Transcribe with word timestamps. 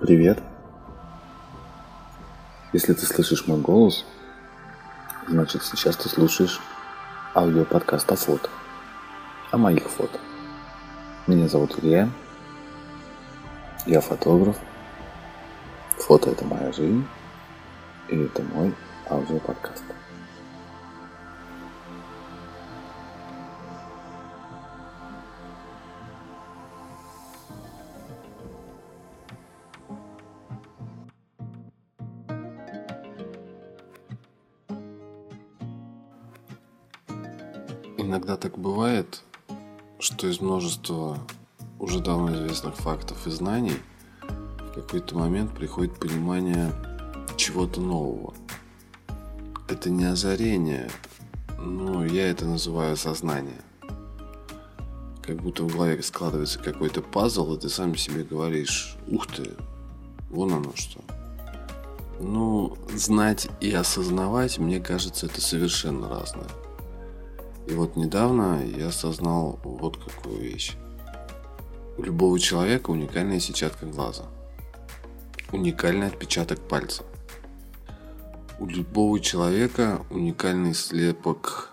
Привет. 0.00 0.42
Если 2.72 2.94
ты 2.94 3.04
слышишь 3.04 3.46
мой 3.46 3.60
голос, 3.60 4.06
значит 5.28 5.62
сейчас 5.62 5.94
ты 5.96 6.08
слушаешь 6.08 6.58
аудиоподкаст 7.34 8.10
о 8.10 8.16
фото, 8.16 8.48
о 9.50 9.58
моих 9.58 9.90
фото. 9.90 10.18
Меня 11.26 11.48
зовут 11.48 11.78
Илья, 11.82 12.08
я 13.84 14.00
фотограф. 14.00 14.56
Фото– 15.98 16.30
это 16.32 16.46
моя 16.46 16.72
жизнь, 16.72 17.06
и 18.08 18.16
это 18.16 18.40
мой 18.40 18.74
аудиоподкаст. 19.06 19.84
Иногда 38.00 38.38
так 38.38 38.56
бывает, 38.58 39.22
что 39.98 40.26
из 40.26 40.40
множества 40.40 41.18
уже 41.78 42.00
давно 42.00 42.34
известных 42.34 42.76
фактов 42.76 43.26
и 43.26 43.30
знаний 43.30 43.76
в 44.22 44.72
какой-то 44.72 45.18
момент 45.18 45.54
приходит 45.54 45.98
понимание 45.98 46.72
чего-то 47.36 47.82
нового. 47.82 48.32
Это 49.68 49.90
не 49.90 50.04
озарение, 50.04 50.90
но 51.58 52.06
я 52.06 52.30
это 52.30 52.46
называю 52.46 52.96
сознание. 52.96 53.60
Как 55.22 55.36
будто 55.42 55.64
в 55.64 55.72
голове 55.72 56.02
складывается 56.02 56.58
какой-то 56.58 57.02
пазл, 57.02 57.54
и 57.54 57.60
ты 57.60 57.68
сам 57.68 57.96
себе 57.96 58.24
говоришь, 58.24 58.96
ух 59.08 59.26
ты, 59.26 59.50
вон 60.30 60.54
оно 60.54 60.72
что. 60.74 61.00
Ну, 62.18 62.78
знать 62.94 63.48
и 63.60 63.70
осознавать, 63.72 64.58
мне 64.58 64.80
кажется, 64.80 65.26
это 65.26 65.42
совершенно 65.42 66.08
разное. 66.08 66.48
И 67.66 67.72
вот 67.74 67.96
недавно 67.96 68.64
я 68.64 68.88
осознал 68.88 69.58
вот 69.62 69.96
какую 69.96 70.40
вещь. 70.40 70.76
У 71.96 72.02
любого 72.02 72.38
человека 72.38 72.90
уникальная 72.90 73.40
сетчатка 73.40 73.86
глаза. 73.86 74.24
Уникальный 75.52 76.06
отпечаток 76.06 76.60
пальца. 76.60 77.04
У 78.58 78.66
любого 78.66 79.20
человека 79.20 80.04
уникальный 80.10 80.74
слепок, 80.74 81.70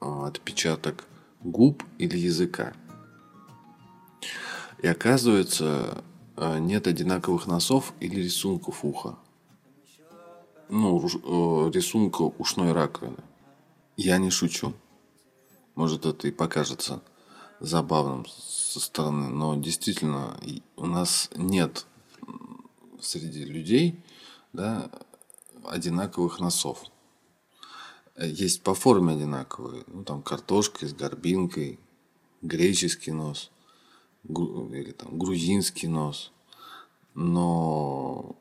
а, 0.00 0.26
отпечаток 0.26 1.04
губ 1.42 1.82
или 1.98 2.16
языка. 2.16 2.72
И 4.82 4.86
оказывается, 4.86 6.02
а, 6.36 6.58
нет 6.58 6.86
одинаковых 6.86 7.46
носов 7.46 7.92
или 8.00 8.20
рисунков 8.20 8.84
уха. 8.84 9.16
Ну, 10.70 11.00
э, 11.04 11.70
рисунка 11.74 12.22
ушной 12.22 12.72
раковины. 12.72 13.16
Я 13.96 14.18
не 14.18 14.30
шучу. 14.30 14.72
Может, 15.74 16.06
это 16.06 16.28
и 16.28 16.30
покажется 16.30 17.02
забавным 17.60 18.26
со 18.26 18.80
стороны, 18.80 19.28
но 19.28 19.54
действительно 19.56 20.38
у 20.76 20.86
нас 20.86 21.30
нет 21.36 21.86
среди 23.00 23.44
людей 23.44 24.02
да, 24.52 24.90
одинаковых 25.64 26.40
носов. 26.40 26.84
Есть 28.18 28.62
по 28.62 28.74
форме 28.74 29.14
одинаковые, 29.14 29.84
ну 29.86 30.04
там 30.04 30.22
картошка 30.22 30.86
с 30.86 30.92
горбинкой, 30.92 31.78
греческий 32.42 33.12
нос 33.12 33.50
или 34.24 34.92
там 34.92 35.18
грузинский 35.18 35.88
нос. 35.88 36.32
Но 37.14 38.36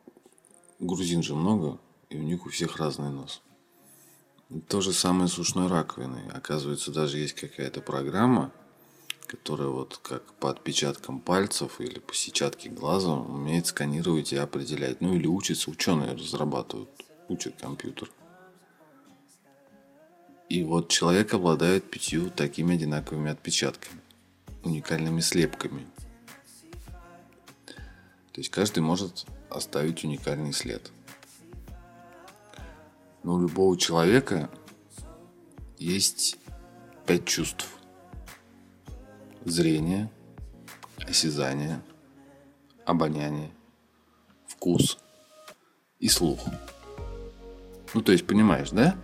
грузин 0.79 1.23
же 1.23 1.35
много, 1.35 1.79
и 2.09 2.17
у 2.17 2.23
них 2.23 2.45
у 2.45 2.49
всех 2.49 2.77
разный 2.77 3.09
нос. 3.09 3.41
То 4.67 4.81
же 4.81 4.93
самое 4.93 5.27
с 5.27 5.37
ушной 5.37 5.67
раковиной. 5.67 6.27
Оказывается, 6.29 6.91
даже 6.91 7.19
есть 7.19 7.35
какая-то 7.35 7.81
программа, 7.81 8.51
которая 9.27 9.67
вот 9.67 9.99
как 10.01 10.23
по 10.33 10.49
отпечаткам 10.49 11.19
пальцев 11.19 11.79
или 11.79 11.99
по 11.99 12.15
сетчатке 12.15 12.69
глаза 12.69 13.13
умеет 13.13 13.67
сканировать 13.67 14.33
и 14.33 14.37
определять. 14.37 15.01
Ну 15.01 15.13
или 15.13 15.27
учится, 15.27 15.69
ученые 15.69 16.13
разрабатывают, 16.13 16.89
учат 17.27 17.61
компьютер. 17.61 18.09
И 20.49 20.63
вот 20.63 20.89
человек 20.89 21.35
обладает 21.35 21.91
пятью 21.91 22.31
такими 22.31 22.73
одинаковыми 22.73 23.29
отпечатками, 23.29 24.01
уникальными 24.63 25.21
слепками. 25.21 25.85
То 27.67 28.41
есть 28.41 28.49
каждый 28.49 28.79
может 28.79 29.27
оставить 29.51 30.03
уникальный 30.03 30.53
след– 30.53 30.91
но 33.29 33.35
у 33.35 33.41
любого 33.41 33.77
человека 33.77 34.49
есть 35.77 36.39
пять 37.05 37.25
чувств. 37.25 37.67
Зрение, 39.45 40.09
осязание, 40.97 41.79
обоняние, 42.87 43.51
вкус 44.47 44.97
и 45.99 46.09
слух. 46.09 46.39
Ну, 47.93 48.01
то 48.01 48.11
есть, 48.11 48.25
понимаешь, 48.25 48.71
да? 48.71 48.95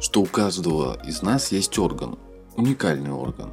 Что 0.00 0.22
у 0.22 0.26
каждого 0.26 0.96
из 1.04 1.20
нас 1.20 1.50
есть 1.50 1.76
орган, 1.80 2.20
уникальный 2.54 3.10
орган. 3.10 3.50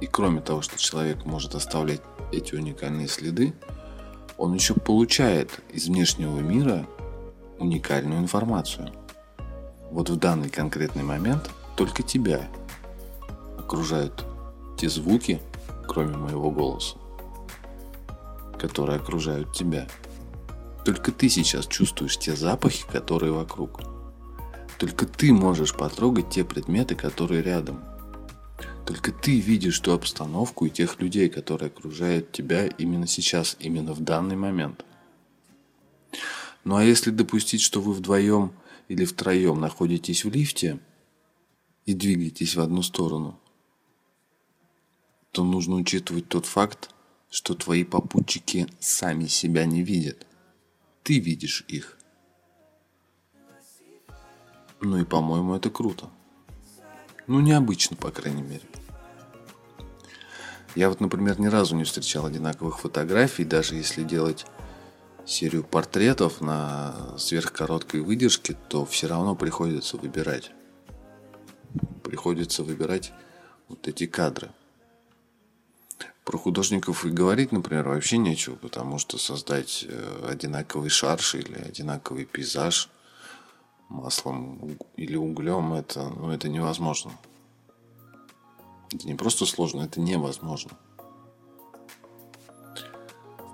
И 0.00 0.08
кроме 0.08 0.40
того, 0.40 0.62
что 0.62 0.76
человек 0.76 1.24
может 1.24 1.54
оставлять 1.54 2.02
эти 2.32 2.56
уникальные 2.56 3.06
следы, 3.06 3.54
он 4.36 4.52
еще 4.52 4.74
получает 4.74 5.60
из 5.72 5.86
внешнего 5.86 6.40
мира 6.40 6.88
уникальную 7.60 8.20
информацию. 8.20 8.90
Вот 9.90 10.08
в 10.10 10.16
данный 10.16 10.48
конкретный 10.48 11.02
момент 11.02 11.50
только 11.76 12.02
тебя 12.02 12.48
окружают 13.58 14.24
те 14.76 14.88
звуки, 14.88 15.40
кроме 15.86 16.16
моего 16.16 16.50
голоса, 16.50 16.96
которые 18.58 18.96
окружают 18.96 19.52
тебя. 19.52 19.86
Только 20.84 21.12
ты 21.12 21.28
сейчас 21.28 21.66
чувствуешь 21.66 22.18
те 22.18 22.34
запахи, 22.34 22.84
которые 22.90 23.32
вокруг. 23.32 23.82
Только 24.78 25.04
ты 25.04 25.32
можешь 25.32 25.74
потрогать 25.74 26.30
те 26.30 26.42
предметы, 26.42 26.94
которые 26.94 27.42
рядом. 27.42 27.84
Только 28.86 29.12
ты 29.12 29.38
видишь 29.38 29.78
ту 29.78 29.92
обстановку 29.92 30.64
и 30.66 30.70
тех 30.70 30.98
людей, 31.00 31.28
которые 31.28 31.68
окружают 31.68 32.32
тебя 32.32 32.66
именно 32.66 33.06
сейчас, 33.06 33.56
именно 33.60 33.92
в 33.92 34.00
данный 34.00 34.36
момент. 34.36 34.84
Ну 36.64 36.76
а 36.76 36.84
если 36.84 37.10
допустить, 37.10 37.60
что 37.60 37.80
вы 37.80 37.92
вдвоем 37.92 38.52
или 38.88 39.04
втроем 39.04 39.60
находитесь 39.60 40.24
в 40.24 40.30
лифте 40.30 40.78
и 41.86 41.94
двигаетесь 41.94 42.54
в 42.54 42.60
одну 42.60 42.82
сторону, 42.82 43.38
то 45.32 45.44
нужно 45.44 45.76
учитывать 45.76 46.28
тот 46.28 46.46
факт, 46.46 46.90
что 47.30 47.54
твои 47.54 47.84
попутчики 47.84 48.66
сами 48.80 49.26
себя 49.26 49.64
не 49.64 49.82
видят. 49.82 50.26
Ты 51.02 51.18
видишь 51.18 51.64
их. 51.68 51.96
Ну 54.80 54.98
и, 54.98 55.04
по-моему, 55.04 55.54
это 55.54 55.70
круто. 55.70 56.10
Ну, 57.26 57.40
необычно, 57.40 57.96
по 57.96 58.10
крайней 58.10 58.42
мере. 58.42 58.62
Я 60.74 60.88
вот, 60.88 61.00
например, 61.00 61.38
ни 61.40 61.46
разу 61.46 61.76
не 61.76 61.84
встречал 61.84 62.26
одинаковых 62.26 62.80
фотографий, 62.80 63.44
даже 63.44 63.74
если 63.74 64.02
делать 64.02 64.46
серию 65.26 65.64
портретов 65.64 66.40
на 66.40 67.16
сверхкороткой 67.18 68.00
выдержке, 68.00 68.56
то 68.68 68.84
все 68.84 69.06
равно 69.06 69.34
приходится 69.34 69.96
выбирать. 69.96 70.50
Приходится 72.02 72.62
выбирать 72.62 73.12
вот 73.68 73.86
эти 73.88 74.06
кадры. 74.06 74.50
Про 76.24 76.38
художников 76.38 77.04
и 77.04 77.10
говорить, 77.10 77.52
например, 77.52 77.88
вообще 77.88 78.18
нечего, 78.18 78.54
потому 78.54 78.98
что 78.98 79.18
создать 79.18 79.84
э, 79.88 80.26
одинаковый 80.28 80.90
шарш 80.90 81.34
или 81.34 81.54
одинаковый 81.54 82.24
пейзаж 82.24 82.88
маслом 83.88 84.78
или 84.96 85.16
углем 85.16 85.72
это, 85.72 86.08
ну, 86.10 86.30
это 86.30 86.48
невозможно. 86.48 87.12
Это 88.92 89.06
не 89.06 89.14
просто 89.14 89.46
сложно, 89.46 89.82
это 89.82 90.00
невозможно 90.00 90.72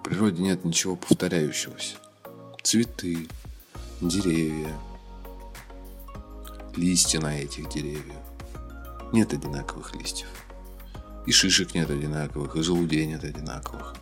природе 0.06 0.41
нет 0.41 0.64
ничего 0.64 0.94
повторяющегося. 0.94 1.97
Цветы, 2.62 3.29
деревья, 4.00 4.73
листья 6.76 7.19
на 7.19 7.37
этих 7.37 7.69
деревьях. 7.69 8.23
Нет 9.12 9.32
одинаковых 9.32 9.97
листьев. 9.97 10.29
И 11.26 11.32
шишек 11.32 11.75
нет 11.75 11.91
одинаковых, 11.91 12.55
и 12.55 12.62
желудей 12.62 13.05
нет 13.06 13.25
одинаковых. 13.25 13.97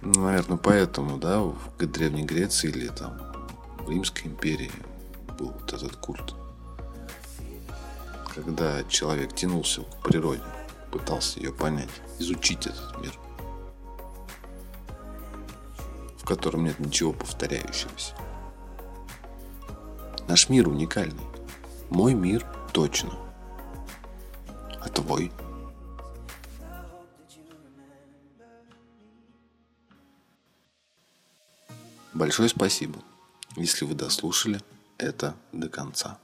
Ну, 0.00 0.22
наверное, 0.22 0.56
поэтому, 0.56 1.18
да, 1.18 1.40
в 1.40 1.58
Древней 1.78 2.24
Греции 2.24 2.70
или 2.70 2.88
там 2.88 3.20
в 3.80 3.90
Римской 3.90 4.30
империи 4.30 4.72
был 5.38 5.50
вот 5.50 5.70
этот 5.74 5.94
культ. 5.96 6.34
Когда 8.34 8.82
человек 8.84 9.34
тянулся 9.34 9.82
к 9.82 10.08
природе, 10.08 10.42
пытался 10.90 11.38
ее 11.38 11.52
понять, 11.52 11.90
изучить 12.18 12.66
этот 12.66 12.98
мир– 13.02 13.12
котором 16.30 16.62
нет 16.62 16.78
ничего 16.78 17.12
повторяющегося. 17.12 18.14
Наш 20.28 20.48
мир 20.48 20.68
уникальный. 20.68 21.24
Мой 21.90 22.14
мир 22.14 22.46
точно. 22.72 23.10
А 24.80 24.88
твой? 24.88 25.32
Большое 32.14 32.48
спасибо, 32.48 33.00
если 33.56 33.84
вы 33.84 33.94
дослушали 33.94 34.60
это 34.98 35.34
до 35.50 35.68
конца. 35.68 36.16